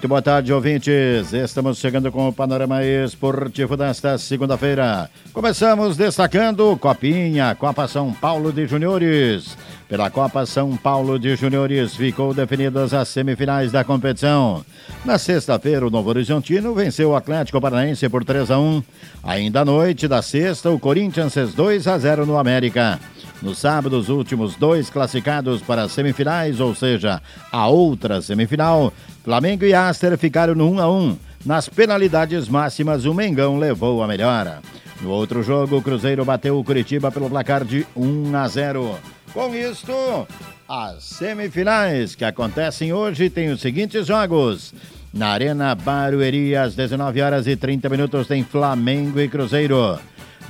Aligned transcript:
Muito 0.00 0.08
boa 0.08 0.22
tarde, 0.22 0.50
ouvintes. 0.50 1.30
Estamos 1.34 1.76
chegando 1.76 2.10
com 2.10 2.26
o 2.26 2.32
panorama 2.32 2.82
esportivo 2.82 3.76
desta 3.76 4.16
segunda-feira. 4.16 5.10
Começamos 5.30 5.94
destacando 5.94 6.74
Copinha, 6.78 7.54
Copa 7.54 7.86
São 7.86 8.10
Paulo 8.10 8.50
de 8.50 8.66
Juniores. 8.66 9.58
Pela 9.90 10.08
Copa 10.08 10.46
São 10.46 10.74
Paulo 10.74 11.18
de 11.18 11.36
Juniores 11.36 11.96
ficou 11.96 12.32
definidas 12.32 12.94
as 12.94 13.08
semifinais 13.08 13.72
da 13.72 13.84
competição. 13.84 14.64
Na 15.04 15.18
sexta-feira, 15.18 15.86
o 15.86 15.90
Novo 15.90 16.08
Horizontino 16.08 16.74
venceu 16.74 17.10
o 17.10 17.14
Atlético 17.14 17.60
Paranaense 17.60 18.08
por 18.08 18.24
3 18.24 18.52
a 18.52 18.58
1. 18.58 18.82
Ainda 19.22 19.60
à 19.60 19.64
noite 19.66 20.08
da 20.08 20.22
sexta, 20.22 20.70
o 20.70 20.78
Corinthians 20.78 21.34
fez 21.34 21.52
2 21.52 21.86
a 21.86 21.98
0 21.98 22.24
no 22.24 22.38
América. 22.38 22.98
No 23.42 23.54
sábado, 23.54 23.98
os 23.98 24.10
últimos 24.10 24.54
dois 24.54 24.90
classificados 24.90 25.62
para 25.62 25.84
as 25.84 25.92
semifinais, 25.92 26.60
ou 26.60 26.74
seja, 26.74 27.22
a 27.50 27.68
outra 27.68 28.20
semifinal, 28.20 28.92
Flamengo 29.24 29.64
e 29.64 29.72
Aster 29.72 30.16
ficaram 30.18 30.54
no 30.54 30.70
1 30.72 30.80
a 30.80 30.90
1. 30.90 31.18
Nas 31.46 31.68
penalidades 31.68 32.48
máximas, 32.48 33.06
o 33.06 33.14
Mengão 33.14 33.58
levou 33.58 34.02
a 34.02 34.06
melhor. 34.06 34.60
No 35.00 35.08
outro 35.08 35.42
jogo, 35.42 35.78
o 35.78 35.82
Cruzeiro 35.82 36.22
bateu 36.22 36.58
o 36.58 36.64
Curitiba 36.64 37.10
pelo 37.10 37.30
placar 37.30 37.64
de 37.64 37.86
1 37.96 38.36
a 38.36 38.46
0. 38.46 38.98
Com 39.32 39.54
isto, 39.54 40.26
as 40.68 41.02
semifinais 41.02 42.14
que 42.14 42.26
acontecem 42.26 42.92
hoje 42.92 43.30
têm 43.30 43.50
os 43.50 43.60
seguintes 43.62 44.06
jogos. 44.06 44.74
Na 45.14 45.28
Arena 45.28 45.74
Barueri, 45.74 46.54
às 46.54 46.74
19 46.74 47.22
horas 47.22 47.46
e 47.46 47.56
30 47.56 47.88
minutos, 47.88 48.26
tem 48.26 48.44
Flamengo 48.44 49.18
e 49.18 49.28
Cruzeiro. 49.28 49.98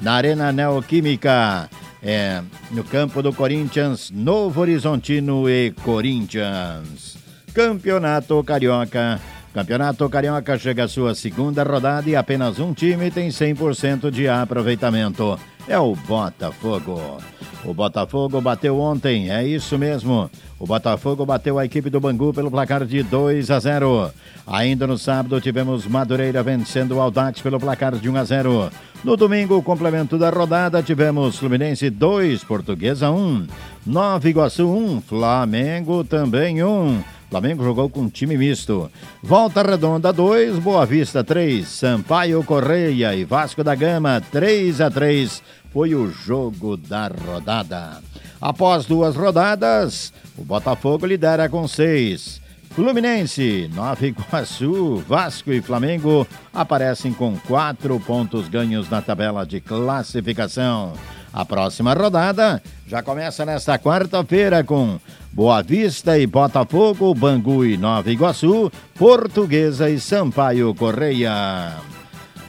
Na 0.00 0.14
Arena 0.14 0.50
Neoquímica, 0.50 1.70
é, 2.02 2.42
no 2.70 2.82
campo 2.84 3.22
do 3.22 3.32
Corinthians, 3.32 4.10
Novo 4.10 4.60
Horizontino 4.60 5.48
e 5.48 5.72
Corinthians. 5.82 7.16
Campeonato 7.52 8.42
Carioca. 8.44 9.20
Campeonato 9.52 10.08
Carioca 10.08 10.56
chega 10.56 10.84
à 10.84 10.88
sua 10.88 11.14
segunda 11.14 11.64
rodada 11.64 12.08
e 12.08 12.14
apenas 12.14 12.58
um 12.60 12.72
time 12.72 13.10
tem 13.10 13.28
100% 13.28 14.10
de 14.10 14.28
aproveitamento. 14.28 15.38
É 15.66 15.78
o 15.78 15.94
Botafogo. 15.94 17.18
O 17.64 17.74
Botafogo 17.74 18.40
bateu 18.40 18.78
ontem, 18.80 19.30
é 19.30 19.46
isso 19.46 19.76
mesmo. 19.78 20.30
O 20.58 20.66
Botafogo 20.66 21.26
bateu 21.26 21.58
a 21.58 21.64
equipe 21.64 21.90
do 21.90 22.00
Bangu 22.00 22.32
pelo 22.32 22.50
placar 22.50 22.86
de 22.86 23.02
2 23.02 23.50
a 23.50 23.60
0. 23.60 24.10
Ainda 24.46 24.86
no 24.86 24.96
sábado 24.96 25.40
tivemos 25.40 25.86
Madureira 25.86 26.42
vencendo 26.42 26.96
o 26.96 27.00
Aldax 27.00 27.40
pelo 27.42 27.60
placar 27.60 27.96
de 27.96 28.08
1 28.08 28.16
a 28.16 28.24
0. 28.24 28.70
No 29.04 29.16
domingo, 29.16 29.62
complemento 29.62 30.16
da 30.16 30.30
rodada, 30.30 30.82
tivemos 30.82 31.38
Fluminense 31.38 31.90
2, 31.90 32.44
Portuguesa 32.44 33.10
1, 33.10 33.46
Nova 33.86 34.28
Iguaçu 34.28 34.66
1, 34.66 35.02
Flamengo 35.02 36.02
também 36.02 36.64
1. 36.64 37.19
Flamengo 37.30 37.62
jogou 37.62 37.88
com 37.88 38.10
time 38.10 38.36
misto. 38.36 38.90
Volta 39.22 39.62
Redonda 39.62 40.12
2, 40.12 40.58
Boa 40.58 40.84
Vista 40.84 41.22
3, 41.22 41.66
Sampaio 41.66 42.42
Correia 42.42 43.14
e 43.14 43.24
Vasco 43.24 43.62
da 43.62 43.74
Gama 43.76 44.20
3 44.32 44.80
a 44.80 44.90
3 44.90 45.40
foi 45.72 45.94
o 45.94 46.10
jogo 46.10 46.76
da 46.76 47.06
rodada. 47.06 48.02
Após 48.40 48.84
duas 48.84 49.14
rodadas, 49.14 50.12
o 50.36 50.42
Botafogo 50.42 51.06
lidera 51.06 51.48
com 51.48 51.68
seis. 51.68 52.40
Fluminense, 52.70 53.70
Nova 53.74 54.06
Iguaçu, 54.06 54.96
Vasco 55.06 55.52
e 55.52 55.60
Flamengo 55.60 56.26
aparecem 56.52 57.12
com 57.12 57.36
quatro 57.36 58.00
pontos 58.00 58.48
ganhos 58.48 58.88
na 58.90 59.00
tabela 59.00 59.44
de 59.44 59.60
classificação. 59.60 60.94
A 61.32 61.44
próxima 61.44 61.94
rodada 61.94 62.62
já 62.86 63.02
começa 63.02 63.44
nesta 63.46 63.78
quarta-feira 63.78 64.64
com 64.64 64.98
Boa 65.32 65.62
Vista 65.62 66.18
e 66.18 66.26
Botafogo, 66.26 67.14
Bangu 67.14 67.64
e 67.64 67.76
Nova 67.76 68.10
Iguaçu, 68.10 68.70
Portuguesa 68.96 69.88
e 69.88 70.00
Sampaio 70.00 70.74
Correia. 70.74 71.76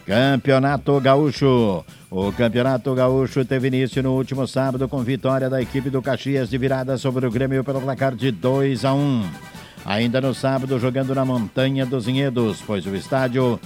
Campeonato 0.05 0.99
Gaúcho. 0.99 1.85
O 2.09 2.31
Campeonato 2.33 2.93
Gaúcho 2.93 3.45
teve 3.45 3.67
início 3.67 4.01
no 4.01 4.13
último 4.13 4.47
sábado 4.47 4.89
com 4.89 5.01
vitória 5.03 5.49
da 5.49 5.61
equipe 5.61 5.89
do 5.89 6.01
Caxias 6.01 6.49
de 6.49 6.57
virada 6.57 6.97
sobre 6.97 7.25
o 7.25 7.31
Grêmio 7.31 7.63
pelo 7.63 7.79
placar 7.79 8.15
de 8.15 8.31
2 8.31 8.83
a 8.83 8.93
1. 8.93 9.23
Ainda 9.85 10.19
no 10.19 10.33
sábado, 10.33 10.77
jogando 10.79 11.15
na 11.15 11.23
Montanha 11.23 11.85
dos 11.85 12.05
Vinhedos, 12.05 12.61
pois 12.65 12.85
o 12.85 12.95
estádio 12.95 13.59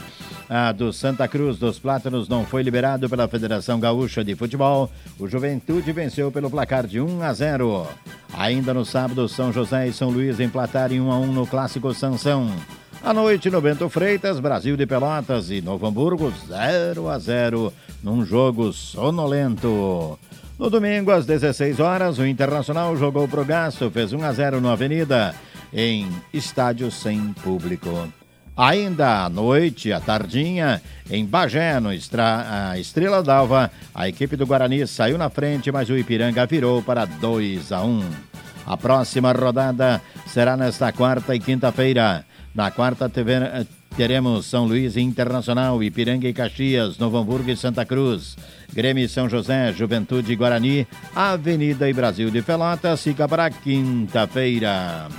ah, 0.50 0.72
do 0.72 0.94
Santa 0.94 1.28
Cruz 1.28 1.58
dos 1.58 1.80
Plátanos 1.80 2.30
não 2.30 2.46
foi 2.46 2.62
liberado 2.62 3.10
pela 3.10 3.28
Federação 3.28 3.80
Gaúcha 3.80 4.24
de 4.24 4.36
Futebol. 4.36 4.90
O 5.20 5.28
Juventude 5.28 5.92
venceu 5.92 6.32
pelo 6.32 6.50
placar 6.50 6.86
de 6.86 7.02
1 7.02 7.22
a 7.22 7.34
0. 7.34 7.88
Ainda 8.38 8.74
no 8.74 8.86
sábado, 8.86 9.28
São 9.28 9.52
José 9.52 9.88
e 9.88 9.94
São 9.94 10.10
Luís 10.10 10.40
empataram 10.40 10.94
em 10.94 11.02
1 11.02 11.12
a 11.12 11.20
1 11.20 11.28
no 11.32 11.48
clássico 11.48 11.94
Sansão. 11.94 12.52
À 13.04 13.14
noite, 13.14 13.50
no 13.50 13.62
Bento 13.62 13.88
Freitas, 13.90 14.40
Brasil 14.40 14.76
de 14.76 14.86
Pelotas 14.86 15.50
e 15.52 15.62
Novo 15.62 15.86
Hamburgo, 15.86 16.34
0 16.48 17.08
a 17.10 17.20
0 17.20 17.74
num 18.04 18.26
jogo 18.26 18.72
sonolento. 18.72 20.18
No 20.58 20.70
domingo, 20.70 21.12
às 21.12 21.26
16 21.26 21.80
horas, 21.80 22.18
o 22.18 22.26
Internacional 22.26 22.96
jogou 22.96 23.28
pro 23.28 23.44
Gasto, 23.44 23.92
fez 23.92 24.14
1 24.14 24.24
a 24.24 24.32
0 24.32 24.62
no 24.62 24.70
Avenida, 24.70 25.36
em 25.74 26.08
estádio 26.34 26.90
sem 26.90 27.34
público. 27.44 28.08
Ainda 28.58 29.26
à 29.26 29.30
noite, 29.30 29.92
à 29.92 30.00
tardinha, 30.00 30.82
em 31.10 31.26
Bagé, 31.26 31.78
no 31.82 31.92
Estra... 31.92 32.74
Estrela 32.78 33.22
d'Alva, 33.22 33.70
a 33.94 34.08
equipe 34.08 34.38
do 34.38 34.46
Guarani 34.46 34.88
saiu 34.88 35.18
na 35.18 35.30
frente, 35.30 35.70
mas 35.74 35.90
o 35.90 35.98
Ipiranga 35.98 36.46
virou 36.46 36.82
para 36.82 37.04
2 37.04 37.74
a 37.74 37.84
1. 37.84 38.04
A 38.66 38.78
próxima 38.78 39.34
rodada 39.34 40.02
será 40.26 40.56
nesta 40.56 40.94
quarta 40.94 41.36
e 41.36 41.40
quinta-feira. 41.40 42.26
Na 42.54 42.72
quarta 42.72 43.10
TV, 43.10 43.34
teremos 43.98 44.46
São 44.46 44.66
Luís 44.66 44.96
Internacional, 44.96 45.84
Ipiranga 45.84 46.28
e 46.28 46.34
Caxias, 46.34 46.98
Novo 46.98 47.18
Hamburgo 47.18 47.52
e 47.52 47.58
Santa 47.58 47.86
Cruz, 47.86 48.38
Grêmio 48.74 49.08
São 49.10 49.28
José, 49.28 49.74
Juventude 49.74 50.32
e 50.32 50.36
Guarani, 50.36 50.88
Avenida 51.14 51.90
e 51.90 51.94
Brasil 51.94 52.32
de 52.32 52.42
Pelotas 52.42 53.04
fica 53.04 53.28
para 53.28 53.50
quinta-feira. 53.50 55.10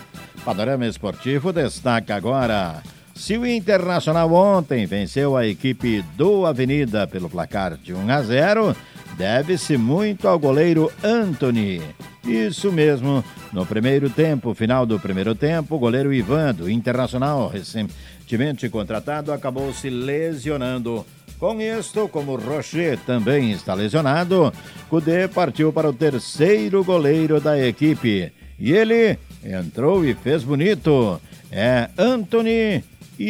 Panorama 0.42 0.86
Esportivo 0.86 1.52
destaca 1.52 2.16
agora. 2.16 2.82
Se 3.16 3.36
o 3.38 3.46
Internacional 3.46 4.32
ontem 4.32 4.84
venceu 4.86 5.36
a 5.36 5.46
equipe 5.46 6.04
do 6.16 6.44
Avenida 6.44 7.06
pelo 7.06 7.30
placar 7.30 7.76
de 7.76 7.94
1 7.94 8.10
a 8.10 8.22
0, 8.22 8.76
deve-se 9.16 9.78
muito 9.78 10.28
ao 10.28 10.38
goleiro 10.38 10.92
Anthony. 11.02 11.80
Isso 12.22 12.70
mesmo, 12.70 13.24
no 13.52 13.64
primeiro 13.64 14.10
tempo, 14.10 14.54
final 14.54 14.84
do 14.84 15.00
primeiro 15.00 15.34
tempo, 15.34 15.74
o 15.74 15.78
goleiro 15.78 16.12
Ivan, 16.12 16.54
do 16.54 16.70
Internacional, 16.70 17.48
recentemente 17.48 18.68
contratado, 18.68 19.32
acabou 19.32 19.72
se 19.72 19.88
lesionando. 19.88 21.04
Com 21.38 21.60
isto, 21.60 22.08
como 22.08 22.36
Rocher 22.36 22.98
também 23.06 23.50
está 23.50 23.72
lesionado, 23.74 24.52
Cudê 24.90 25.26
partiu 25.26 25.72
para 25.72 25.88
o 25.88 25.92
terceiro 25.92 26.84
goleiro 26.84 27.40
da 27.40 27.58
equipe. 27.58 28.30
E 28.58 28.72
ele 28.72 29.18
entrou 29.42 30.04
e 30.04 30.14
fez 30.14 30.44
bonito. 30.44 31.20
É 31.50 31.88
Anthony 31.96 32.84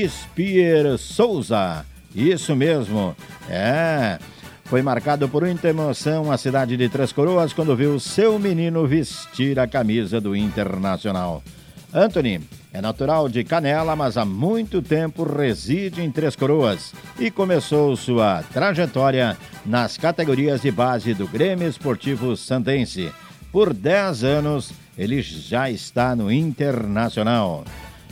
Spier 0.08 0.98
Souza. 0.98 1.84
Isso 2.14 2.54
mesmo. 2.56 3.16
É 3.48 4.18
foi 4.66 4.82
marcado 4.82 5.28
por 5.28 5.44
muita 5.44 5.68
emoção 5.68 6.30
a 6.30 6.36
cidade 6.36 6.76
de 6.76 6.88
Três 6.88 7.12
Coroas 7.12 7.52
quando 7.52 7.76
viu 7.76 8.00
seu 8.00 8.36
menino 8.36 8.84
vestir 8.84 9.60
a 9.60 9.66
camisa 9.68 10.20
do 10.20 10.34
Internacional. 10.34 11.40
Anthony 11.94 12.40
é 12.72 12.80
natural 12.80 13.28
de 13.28 13.44
Canela, 13.44 13.94
mas 13.94 14.16
há 14.16 14.24
muito 14.24 14.82
tempo 14.82 15.22
reside 15.22 16.02
em 16.02 16.10
Três 16.10 16.34
Coroas 16.34 16.92
e 17.16 17.30
começou 17.30 17.96
sua 17.96 18.42
trajetória 18.52 19.36
nas 19.64 19.96
categorias 19.96 20.62
de 20.62 20.72
base 20.72 21.14
do 21.14 21.28
Grêmio 21.28 21.68
Esportivo 21.68 22.36
Santense. 22.36 23.12
Por 23.52 23.72
10 23.72 24.24
anos, 24.24 24.72
ele 24.98 25.22
já 25.22 25.70
está 25.70 26.16
no 26.16 26.30
Internacional. 26.30 27.64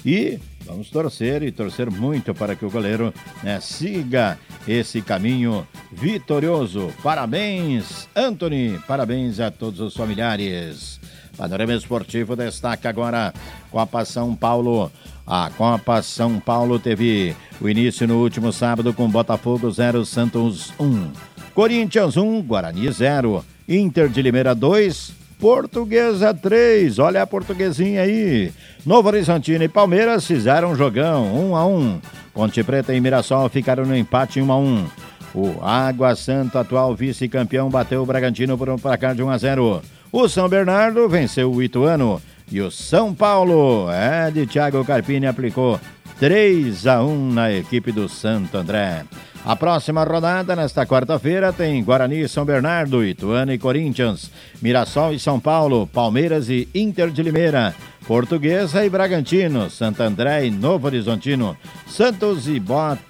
E 0.06 0.38
Vamos 0.66 0.88
torcer 0.90 1.42
e 1.42 1.52
torcer 1.52 1.90
muito 1.90 2.34
para 2.34 2.56
que 2.56 2.64
o 2.64 2.70
goleiro 2.70 3.12
né, 3.42 3.60
siga 3.60 4.38
esse 4.66 5.02
caminho 5.02 5.66
vitorioso. 5.92 6.90
Parabéns, 7.02 8.08
Anthony. 8.16 8.80
Parabéns 8.86 9.40
a 9.40 9.50
todos 9.50 9.80
os 9.80 9.94
familiares. 9.94 10.98
Panorama 11.36 11.74
Esportivo 11.74 12.34
destaca 12.34 12.88
agora 12.88 13.34
Copa 13.70 14.04
São 14.04 14.34
Paulo. 14.34 14.90
A 15.26 15.50
Copa 15.56 16.02
São 16.02 16.40
Paulo 16.40 16.78
teve 16.78 17.36
o 17.60 17.68
início 17.68 18.06
no 18.06 18.22
último 18.22 18.52
sábado 18.52 18.92
com 18.92 19.08
Botafogo 19.08 19.70
0, 19.70 20.04
Santos 20.06 20.72
1. 20.78 21.10
Corinthians 21.54 22.16
1, 22.16 22.42
Guarani 22.42 22.90
0. 22.90 23.44
Inter 23.68 24.08
de 24.08 24.20
Limeira 24.20 24.54
2, 24.54 25.12
Portuguesa 25.44 26.32
3, 26.32 26.98
olha 26.98 27.20
a 27.20 27.26
portuguesinha 27.26 28.00
aí. 28.00 28.50
Novo 28.86 29.08
Horizontino 29.08 29.62
e 29.62 29.68
Palmeiras 29.68 30.26
fizeram 30.26 30.70
um 30.70 30.74
jogão, 30.74 31.22
1 31.34 31.50
um 31.50 31.54
a 31.54 31.66
1 31.66 31.76
um. 31.76 32.00
Ponte 32.32 32.64
Preta 32.64 32.94
e 32.94 33.00
Mirassol 33.00 33.46
ficaram 33.50 33.84
no 33.84 33.94
empate 33.94 34.40
1 34.40 34.46
um 34.46 34.50
a 34.50 34.56
1 34.56 34.86
O 35.34 35.62
Água 35.62 36.16
Santa, 36.16 36.60
atual 36.60 36.94
vice-campeão, 36.94 37.68
bateu 37.68 38.02
o 38.02 38.06
Bragantino 38.06 38.56
por 38.56 38.70
um 38.70 38.78
placar 38.78 39.14
de 39.14 39.22
1 39.22 39.28
a 39.28 39.36
0 39.36 39.82
O 40.10 40.28
São 40.30 40.48
Bernardo 40.48 41.06
venceu 41.10 41.52
o 41.52 41.62
Ituano. 41.62 42.22
E 42.50 42.62
o 42.62 42.70
São 42.70 43.14
Paulo, 43.14 43.90
é 43.90 44.30
de 44.30 44.46
Thiago 44.46 44.82
Carpini, 44.82 45.26
aplicou 45.26 45.78
3 46.24 46.86
a 46.86 47.02
1 47.04 47.32
na 47.34 47.52
equipe 47.52 47.92
do 47.92 48.08
Santo 48.08 48.56
André. 48.56 49.04
A 49.44 49.54
próxima 49.54 50.04
rodada, 50.04 50.56
nesta 50.56 50.86
quarta-feira, 50.86 51.52
tem 51.52 51.84
Guarani 51.84 52.22
e 52.22 52.28
São 52.30 52.46
Bernardo, 52.46 53.04
Ituano 53.04 53.52
e 53.52 53.58
Corinthians, 53.58 54.30
Mirassol 54.62 55.12
e 55.12 55.18
São 55.18 55.38
Paulo, 55.38 55.86
Palmeiras 55.86 56.48
e 56.48 56.66
Inter 56.74 57.10
de 57.10 57.22
Limeira, 57.22 57.74
Portuguesa 58.06 58.86
e 58.86 58.88
Bragantino, 58.88 59.68
Santo 59.68 60.02
André 60.02 60.46
e 60.46 60.50
Novo 60.50 60.86
Horizontino, 60.86 61.54
Santos 61.86 62.48
e 62.48 62.58
Bota, 62.58 63.02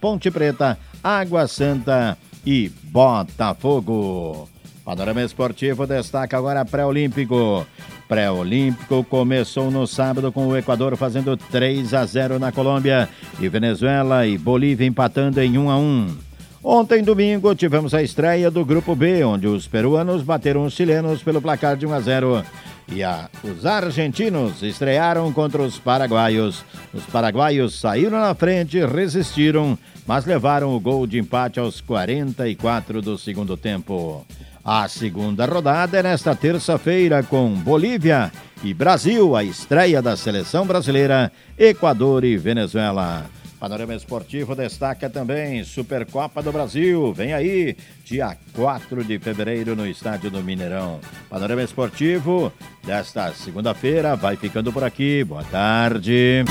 Ponte 0.00 0.28
Preta, 0.28 0.76
Água 1.00 1.46
Santa 1.46 2.18
e 2.44 2.72
Botafogo. 2.82 4.48
Panorama 4.84 5.22
Esportivo 5.22 5.86
destaca 5.86 6.36
agora 6.36 6.64
pré-olímpico. 6.64 7.64
Pré-olímpico 8.08 9.04
começou 9.04 9.70
no 9.70 9.86
sábado 9.86 10.32
com 10.32 10.46
o 10.48 10.56
Equador 10.56 10.96
fazendo 10.96 11.36
3 11.36 11.92
a 11.92 12.06
0 12.06 12.38
na 12.38 12.50
Colômbia 12.50 13.06
e 13.38 13.48
Venezuela 13.48 14.26
e 14.26 14.38
Bolívia 14.38 14.86
empatando 14.86 15.40
em 15.42 15.58
1 15.58 15.70
a 15.70 15.76
1. 15.76 16.16
Ontem, 16.64 17.02
domingo, 17.02 17.54
tivemos 17.54 17.94
a 17.94 18.02
estreia 18.02 18.50
do 18.50 18.64
Grupo 18.64 18.96
B, 18.96 19.22
onde 19.24 19.46
os 19.46 19.68
peruanos 19.68 20.22
bateram 20.22 20.64
os 20.64 20.72
chilenos 20.72 21.22
pelo 21.22 21.40
placar 21.40 21.76
de 21.76 21.86
1 21.86 21.92
a 21.92 22.00
0 22.00 22.44
e 22.90 23.02
a, 23.02 23.28
os 23.44 23.66
argentinos 23.66 24.62
estrearam 24.62 25.30
contra 25.32 25.62
os 25.62 25.78
paraguaios. 25.78 26.64
Os 26.92 27.04
paraguaios 27.04 27.78
saíram 27.78 28.18
na 28.18 28.34
frente, 28.34 28.84
resistiram, 28.84 29.78
mas 30.06 30.24
levaram 30.24 30.74
o 30.74 30.80
gol 30.80 31.06
de 31.06 31.18
empate 31.18 31.60
aos 31.60 31.80
44 31.82 33.02
do 33.02 33.18
segundo 33.18 33.56
tempo. 33.56 34.26
A 34.64 34.88
segunda 34.88 35.46
rodada 35.46 35.98
é 35.98 36.02
nesta 36.02 36.34
terça-feira 36.34 37.22
com 37.22 37.50
Bolívia 37.54 38.30
e 38.62 38.74
Brasil, 38.74 39.34
a 39.36 39.44
estreia 39.44 40.02
da 40.02 40.16
seleção 40.16 40.66
brasileira, 40.66 41.32
Equador 41.56 42.24
e 42.24 42.36
Venezuela. 42.36 43.24
Panorama 43.58 43.94
Esportivo 43.94 44.54
destaca 44.54 45.10
também 45.10 45.64
Supercopa 45.64 46.40
do 46.40 46.52
Brasil. 46.52 47.12
Vem 47.12 47.32
aí, 47.32 47.76
dia 48.04 48.36
4 48.54 49.04
de 49.04 49.18
fevereiro 49.18 49.74
no 49.74 49.86
estádio 49.86 50.30
do 50.30 50.42
Mineirão. 50.42 51.00
Panorama 51.28 51.62
Esportivo 51.62 52.52
desta 52.84 53.32
segunda-feira 53.32 54.14
vai 54.14 54.36
ficando 54.36 54.72
por 54.72 54.84
aqui. 54.84 55.24
Boa 55.24 55.42
tarde. 55.44 56.44